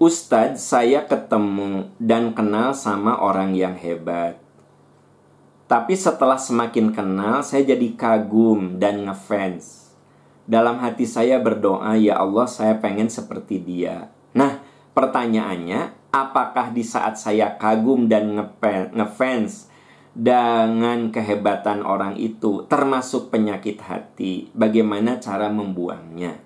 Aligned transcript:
Ustadz, 0.00 0.64
saya 0.64 1.04
ketemu 1.04 1.92
dan 2.00 2.32
kenal 2.32 2.72
sama 2.72 3.20
orang 3.20 3.52
yang 3.52 3.76
hebat. 3.76 4.40
Tapi 5.68 5.92
setelah 5.92 6.40
semakin 6.40 6.88
kenal, 6.88 7.44
saya 7.44 7.76
jadi 7.76 8.00
kagum 8.00 8.80
dan 8.80 9.04
ngefans. 9.04 9.92
Dalam 10.48 10.80
hati 10.80 11.04
saya 11.04 11.36
berdoa, 11.36 12.00
ya 12.00 12.16
Allah, 12.16 12.48
saya 12.48 12.80
pengen 12.80 13.12
seperti 13.12 13.60
dia. 13.60 14.08
Nah, 14.32 14.64
pertanyaannya, 14.96 15.92
apakah 16.08 16.72
di 16.72 16.80
saat 16.80 17.20
saya 17.20 17.60
kagum 17.60 18.08
dan 18.08 18.40
ngefans 18.96 19.68
dengan 20.16 21.12
kehebatan 21.12 21.84
orang 21.84 22.16
itu, 22.16 22.64
termasuk 22.72 23.28
penyakit 23.28 23.84
hati, 23.84 24.48
bagaimana 24.56 25.20
cara 25.20 25.52
membuangnya? 25.52 26.40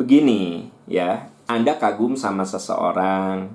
Begini, 0.00 0.72
ya, 0.88 1.28
anda 1.52 1.76
kagum 1.76 2.16
sama 2.16 2.48
seseorang, 2.48 3.52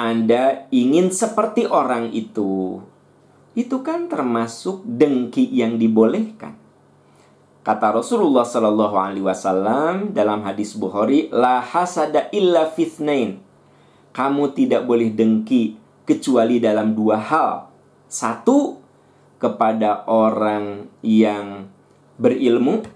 Anda 0.00 0.64
ingin 0.72 1.12
seperti 1.12 1.68
orang 1.68 2.08
itu, 2.16 2.80
itu 3.52 3.76
kan 3.84 4.08
termasuk 4.08 4.80
dengki 4.88 5.52
yang 5.52 5.76
dibolehkan. 5.76 6.56
Kata 7.60 8.00
Rasulullah 8.00 8.48
Shallallahu 8.48 8.96
Alaihi 8.96 9.28
Wasallam 9.28 10.16
dalam 10.16 10.40
hadis 10.40 10.72
Bukhari, 10.72 11.28
la 11.28 11.60
hasada 11.60 12.32
illa 12.32 12.64
fitnain. 12.64 13.44
Kamu 14.16 14.56
tidak 14.56 14.88
boleh 14.88 15.12
dengki 15.12 15.76
kecuali 16.08 16.64
dalam 16.64 16.96
dua 16.96 17.20
hal. 17.20 17.68
Satu, 18.08 18.80
kepada 19.36 20.08
orang 20.08 20.88
yang 21.04 21.68
berilmu, 22.16 22.88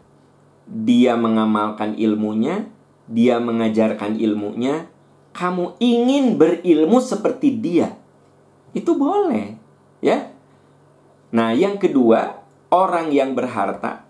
dia 0.65 1.21
mengamalkan 1.21 2.01
ilmunya, 2.01 2.65
dia 3.09 3.41
mengajarkan 3.41 4.21
ilmunya, 4.21 4.87
kamu 5.33 5.81
ingin 5.81 6.37
berilmu 6.37 7.01
seperti 7.01 7.57
dia. 7.57 7.97
Itu 8.77 8.95
boleh, 8.95 9.57
ya. 10.05 10.31
Nah, 11.33 11.57
yang 11.57 11.81
kedua, 11.81 12.45
orang 12.69 13.11
yang 13.13 13.33
berharta 13.33 14.09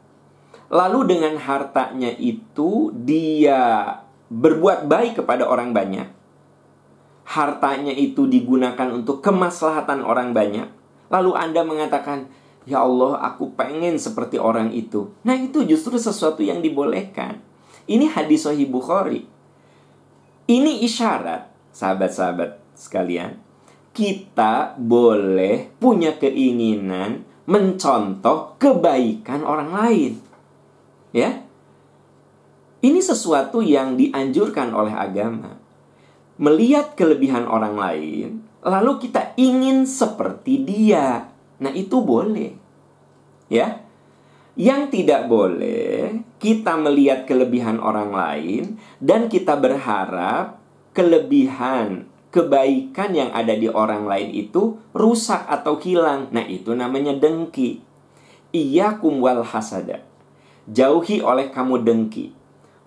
lalu 0.69 1.16
dengan 1.16 1.41
hartanya 1.41 2.12
itu 2.12 2.92
dia 2.92 3.92
berbuat 4.28 4.84
baik 4.84 5.24
kepada 5.24 5.48
orang 5.48 5.72
banyak. 5.72 6.08
Hartanya 7.28 7.92
itu 7.92 8.28
digunakan 8.28 8.88
untuk 8.92 9.20
kemaslahatan 9.24 10.04
orang 10.04 10.32
banyak. 10.32 10.69
Lalu 11.08 11.32
Anda 11.36 11.64
mengatakan, 11.64 12.28
"Ya 12.69 12.84
Allah, 12.84 13.20
aku 13.20 13.52
pengen 13.56 13.96
seperti 13.96 14.36
orang 14.36 14.72
itu." 14.72 15.12
Nah, 15.24 15.36
itu 15.36 15.64
justru 15.64 15.96
sesuatu 15.96 16.44
yang 16.44 16.60
dibolehkan. 16.60 17.41
Ini 17.89 18.12
hadis 18.12 18.44
Sahih 18.44 18.69
Bukhari. 18.69 19.25
Ini 20.44 20.84
isyarat, 20.84 21.48
sahabat-sahabat 21.72 22.61
sekalian, 22.77 23.41
kita 23.97 24.77
boleh 24.77 25.72
punya 25.81 26.14
keinginan 26.20 27.25
mencontoh 27.48 28.61
kebaikan 28.61 29.41
orang 29.42 29.72
lain. 29.72 30.12
Ya. 31.16 31.48
Ini 32.84 33.00
sesuatu 33.00 33.64
yang 33.64 33.97
dianjurkan 33.97 34.70
oleh 34.77 34.92
agama. 34.92 35.56
Melihat 36.39 36.94
kelebihan 36.94 37.48
orang 37.48 37.75
lain, 37.75 38.47
lalu 38.62 39.03
kita 39.09 39.34
ingin 39.34 39.89
seperti 39.89 40.62
dia. 40.62 41.27
Nah, 41.59 41.72
itu 41.75 41.98
boleh. 42.05 42.55
Ya. 43.50 43.88
Yang 44.58 44.82
tidak 44.90 45.30
boleh 45.30 46.26
kita 46.42 46.74
melihat 46.74 47.30
kelebihan 47.30 47.78
orang 47.78 48.10
lain 48.10 48.74
dan 48.98 49.30
kita 49.30 49.54
berharap 49.54 50.58
kelebihan 50.91 52.10
kebaikan 52.34 53.14
yang 53.14 53.30
ada 53.30 53.54
di 53.54 53.70
orang 53.70 54.10
lain 54.10 54.34
itu 54.34 54.74
rusak 54.91 55.47
atau 55.47 55.78
hilang. 55.78 56.26
Nah, 56.34 56.42
itu 56.42 56.74
namanya 56.74 57.14
dengki. 57.14 57.86
Iya 58.50 58.98
kumwal 58.98 59.47
hasada. 59.47 60.02
Jauhi 60.66 61.22
oleh 61.22 61.54
kamu 61.54 61.86
dengki. 61.86 62.34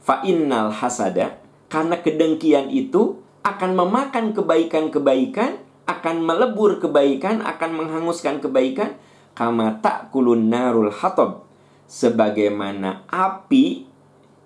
Fa 0.03 0.19
innal 0.27 0.75
hasada 0.75 1.39
karena 1.71 2.03
kedengkian 2.03 2.67
itu 2.67 3.23
akan 3.47 3.79
memakan 3.79 4.35
kebaikan-kebaikan, 4.35 5.63
akan 5.87 6.15
melebur 6.19 6.83
kebaikan, 6.83 7.39
akan 7.39 7.79
menghanguskan 7.79 8.43
kebaikan, 8.43 8.99
kama 9.39 9.79
kulun 10.11 10.51
narul 10.51 10.91
hatab 10.91 11.50
sebagaimana 11.91 13.03
api 13.11 13.83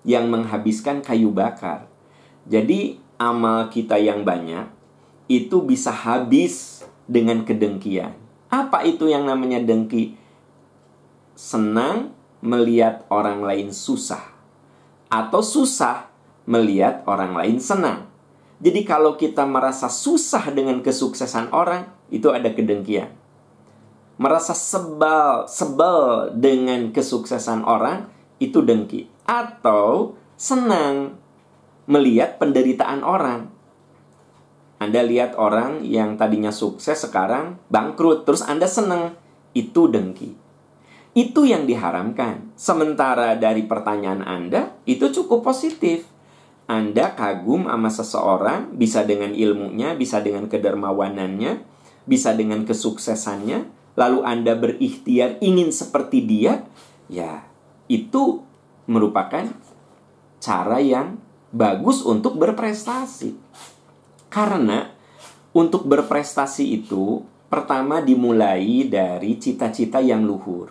yang 0.02 0.26
menghabiskan 0.26 0.98
kayu 0.98 1.30
bakar. 1.30 1.86
Jadi 2.50 2.98
amal 3.22 3.70
kita 3.70 4.02
yang 4.02 4.26
banyak 4.26 4.66
itu 5.30 5.62
bisa 5.62 5.94
habis 5.94 6.82
dengan 7.06 7.46
kedengkian. 7.46 8.18
Apa 8.50 8.82
itu 8.82 9.06
yang 9.06 9.30
namanya 9.30 9.62
dengki? 9.62 10.18
Senang 11.38 12.10
melihat 12.42 13.06
orang 13.14 13.46
lain 13.46 13.70
susah 13.70 14.34
atau 15.06 15.38
susah 15.38 16.10
melihat 16.50 17.06
orang 17.06 17.38
lain 17.38 17.62
senang. 17.62 18.10
Jadi 18.58 18.82
kalau 18.82 19.14
kita 19.14 19.46
merasa 19.46 19.86
susah 19.86 20.50
dengan 20.50 20.80
kesuksesan 20.80 21.52
orang, 21.52 21.92
itu 22.08 22.32
ada 22.32 22.48
kedengkian 22.50 23.25
merasa 24.16 24.56
sebal 24.56 25.44
sebel 25.44 26.32
dengan 26.36 26.92
kesuksesan 26.92 27.64
orang 27.68 28.08
itu 28.40 28.64
dengki 28.64 29.08
atau 29.28 30.16
senang 30.36 31.16
melihat 31.88 32.40
penderitaan 32.40 33.04
orang. 33.04 33.52
Anda 34.76 35.00
lihat 35.00 35.40
orang 35.40 35.88
yang 35.88 36.20
tadinya 36.20 36.52
sukses 36.52 37.00
sekarang 37.00 37.56
bangkrut 37.72 38.28
terus 38.28 38.44
Anda 38.44 38.68
senang 38.68 39.16
itu 39.56 39.88
dengki. 39.88 40.36
Itu 41.16 41.48
yang 41.48 41.64
diharamkan. 41.64 42.52
Sementara 42.60 43.40
dari 43.40 43.64
pertanyaan 43.64 44.20
Anda 44.20 44.76
itu 44.84 45.08
cukup 45.08 45.48
positif. 45.48 46.04
Anda 46.68 47.16
kagum 47.16 47.64
sama 47.64 47.88
seseorang 47.88 48.76
bisa 48.76 49.00
dengan 49.08 49.32
ilmunya, 49.32 49.96
bisa 49.96 50.20
dengan 50.20 50.44
kedermawanannya, 50.44 51.64
bisa 52.04 52.36
dengan 52.36 52.68
kesuksesannya, 52.68 53.64
lalu 53.96 54.22
Anda 54.22 54.54
berikhtiar 54.54 55.40
ingin 55.40 55.72
seperti 55.72 56.22
dia, 56.22 56.62
ya 57.08 57.48
itu 57.88 58.44
merupakan 58.86 59.50
cara 60.38 60.78
yang 60.78 61.18
bagus 61.50 62.04
untuk 62.04 62.38
berprestasi. 62.38 63.34
Karena 64.28 64.92
untuk 65.56 65.88
berprestasi 65.88 66.76
itu 66.76 67.24
pertama 67.48 68.04
dimulai 68.04 68.84
dari 68.84 69.40
cita-cita 69.40 70.04
yang 70.04 70.22
luhur. 70.28 70.68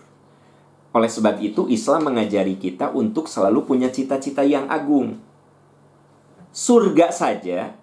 Oleh 0.96 1.12
sebab 1.12 1.44
itu 1.44 1.68
Islam 1.68 2.14
mengajari 2.14 2.56
kita 2.56 2.94
untuk 2.96 3.28
selalu 3.28 3.68
punya 3.68 3.92
cita-cita 3.92 4.46
yang 4.48 4.70
agung. 4.72 5.20
Surga 6.56 7.12
saja 7.12 7.76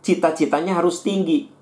cita-citanya 0.00 0.80
harus 0.80 1.04
tinggi. 1.04 1.52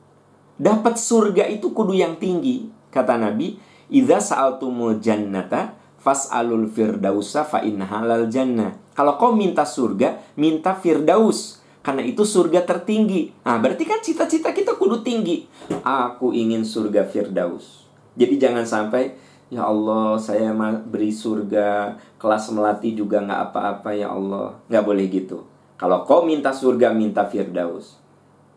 Dapat 0.60 0.94
surga 1.00 1.48
itu 1.50 1.72
kudu 1.74 1.96
yang 1.96 2.20
tinggi. 2.20 2.79
Kata 2.90 3.16
Nabi, 3.16 3.56
"Idza 3.90 4.18
sa'altumul 4.18 4.98
jannata 4.98 5.78
fas'alul 5.98 6.66
firdausa 6.70 7.46
fa 7.46 7.62
halal 7.62 8.26
jannah." 8.26 8.74
Kalau 8.92 9.16
kau 9.16 9.32
minta 9.32 9.62
surga, 9.62 10.18
minta 10.36 10.76
firdaus. 10.76 11.62
Karena 11.80 12.04
itu 12.04 12.28
surga 12.28 12.68
tertinggi. 12.68 13.32
Nah, 13.40 13.56
berarti 13.56 13.88
kan 13.88 14.04
cita-cita 14.04 14.52
kita 14.52 14.76
kudu 14.76 15.00
tinggi. 15.00 15.48
Aku 15.80 16.36
ingin 16.36 16.60
surga 16.60 17.08
firdaus. 17.08 17.88
Jadi 18.20 18.36
jangan 18.36 18.68
sampai 18.68 19.16
Ya 19.50 19.66
Allah, 19.66 20.14
saya 20.14 20.54
beri 20.86 21.10
surga 21.10 21.98
kelas 22.22 22.54
melati 22.54 22.94
juga 22.94 23.18
nggak 23.18 23.50
apa-apa 23.50 23.90
ya 23.98 24.14
Allah. 24.14 24.54
Nggak 24.70 24.84
boleh 24.86 25.06
gitu. 25.10 25.42
Kalau 25.74 26.06
kau 26.06 26.22
minta 26.22 26.54
surga, 26.54 26.94
minta 26.94 27.26
firdaus. 27.26 27.98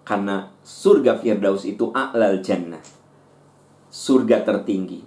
Karena 0.06 0.54
surga 0.62 1.18
firdaus 1.18 1.66
itu 1.66 1.90
a'lal 1.98 2.46
jannah 2.46 3.03
surga 3.94 4.42
tertinggi. 4.42 5.06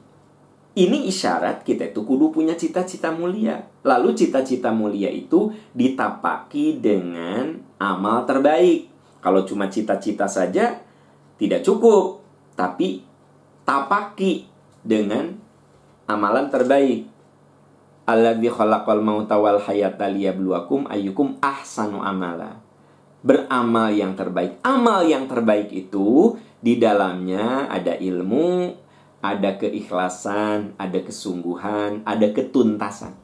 Ini 0.77 1.09
isyarat 1.11 1.67
kita 1.67 1.91
itu 1.91 2.07
kudu 2.07 2.31
punya 2.31 2.55
cita-cita 2.55 3.11
mulia. 3.11 3.67
Lalu 3.83 4.15
cita-cita 4.15 4.71
mulia 4.71 5.11
itu 5.11 5.51
ditapaki 5.75 6.79
dengan 6.79 7.59
amal 7.83 8.23
terbaik. 8.29 8.87
Kalau 9.19 9.43
cuma 9.43 9.67
cita-cita 9.67 10.31
saja 10.31 10.79
tidak 11.41 11.67
cukup, 11.67 12.23
tapi 12.55 13.03
tapaki 13.67 14.47
dengan 14.85 15.35
amalan 16.07 16.47
terbaik. 16.53 17.11
Alladzi 18.07 18.47
khalaqal 18.53 19.03
mauta 19.03 19.35
wal 19.35 19.59
hayata 19.59 20.07
liyabluwakum 20.07 20.87
ayyukum 20.87 21.43
ahsanu 21.43 22.05
amala. 22.05 22.63
Beramal 23.27 23.91
yang 23.91 24.15
terbaik. 24.15 24.63
Amal 24.63 25.09
yang 25.09 25.27
terbaik 25.27 25.75
itu 25.75 26.39
di 26.61 26.81
dalamnya 26.81 27.69
ada 27.69 27.95
ilmu, 27.97 28.73
ada 29.21 29.57
keikhlasan, 29.59 30.77
ada 30.77 30.99
kesungguhan, 31.03 32.05
ada 32.07 32.27
ketuntasan. 32.33 33.15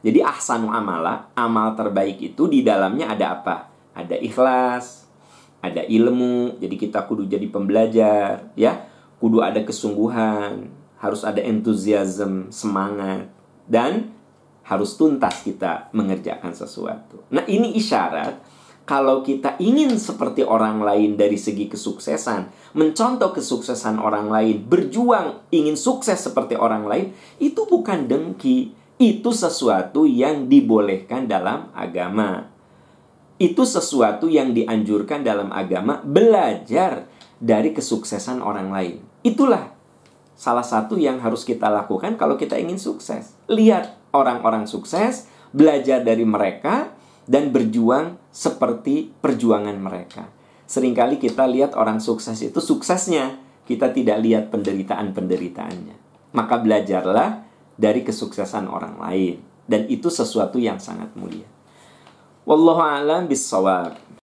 Jadi 0.00 0.24
ahsanu 0.24 0.72
amala, 0.72 1.28
amal 1.36 1.76
terbaik 1.76 2.20
itu 2.20 2.48
di 2.48 2.64
dalamnya 2.64 3.12
ada 3.12 3.36
apa? 3.36 3.56
Ada 3.92 4.16
ikhlas, 4.16 5.04
ada 5.60 5.84
ilmu, 5.84 6.56
jadi 6.56 6.74
kita 6.76 7.04
kudu 7.04 7.28
jadi 7.28 7.44
pembelajar, 7.52 8.48
ya. 8.56 8.88
Kudu 9.20 9.44
ada 9.44 9.60
kesungguhan, 9.60 10.72
harus 10.96 11.20
ada 11.28 11.44
entusiasme, 11.44 12.48
semangat, 12.48 13.28
dan 13.68 14.16
harus 14.64 14.96
tuntas 14.96 15.44
kita 15.44 15.92
mengerjakan 15.92 16.56
sesuatu. 16.56 17.20
Nah, 17.28 17.44
ini 17.44 17.76
isyarat 17.76 18.40
kalau 18.90 19.22
kita 19.22 19.54
ingin 19.62 19.94
seperti 20.02 20.42
orang 20.42 20.82
lain 20.82 21.14
dari 21.14 21.38
segi 21.38 21.70
kesuksesan, 21.70 22.74
mencontoh 22.74 23.30
kesuksesan 23.30 24.02
orang 24.02 24.26
lain, 24.26 24.66
berjuang 24.66 25.46
ingin 25.54 25.78
sukses 25.78 26.18
seperti 26.18 26.58
orang 26.58 26.90
lain, 26.90 27.14
itu 27.38 27.70
bukan 27.70 28.10
dengki, 28.10 28.74
itu 28.98 29.30
sesuatu 29.30 30.10
yang 30.10 30.50
dibolehkan 30.50 31.30
dalam 31.30 31.70
agama 31.70 32.50
itu 33.40 33.64
sesuatu 33.64 34.28
yang 34.28 34.52
dianjurkan 34.52 35.24
dalam 35.24 35.48
agama 35.48 36.04
belajar 36.04 37.08
dari 37.40 37.72
kesuksesan 37.72 38.44
orang 38.44 38.68
lain. 38.68 39.00
Itulah 39.24 39.72
salah 40.36 40.60
satu 40.60 41.00
yang 41.00 41.16
harus 41.24 41.48
kita 41.48 41.72
lakukan 41.72 42.20
kalau 42.20 42.36
kita 42.36 42.60
ingin 42.60 42.76
sukses. 42.76 43.32
Lihat 43.48 43.96
orang-orang 44.12 44.68
sukses, 44.68 45.24
belajar 45.56 46.04
dari 46.04 46.28
mereka 46.28 46.92
dan 47.26 47.50
berjuang 47.50 48.20
seperti 48.30 49.10
perjuangan 49.20 49.76
mereka. 49.76 50.28
Seringkali 50.70 51.18
kita 51.18 51.50
lihat 51.50 51.74
orang 51.74 51.98
sukses 51.98 52.38
itu 52.40 52.62
suksesnya, 52.62 53.42
kita 53.66 53.90
tidak 53.90 54.22
lihat 54.22 54.44
penderitaan-penderitaannya. 54.54 55.96
Maka 56.30 56.62
belajarlah 56.62 57.42
dari 57.74 58.06
kesuksesan 58.06 58.70
orang 58.70 59.00
lain 59.02 59.42
dan 59.66 59.86
itu 59.90 60.06
sesuatu 60.06 60.62
yang 60.62 60.78
sangat 60.78 61.10
mulia. 61.18 61.46
Wallahu 62.46 62.82
a'lam 62.82 63.26
bissawab. 63.26 64.19